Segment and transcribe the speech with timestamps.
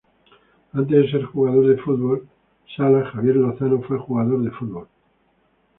[0.73, 2.27] Antes de ser jugador de fútbol
[2.75, 4.87] sala, Javier Lozano fue jugador de fútbol.